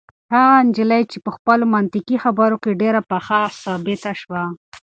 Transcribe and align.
هغه 0.33 0.55
نجلۍ 0.67 1.03
په 1.25 1.29
خپلو 1.35 1.63
منطقي 1.75 2.17
خبرو 2.23 2.55
کې 2.63 2.79
ډېره 2.81 3.01
پخه 3.11 3.39
ثابته 3.63 4.11
شوه. 4.21 4.43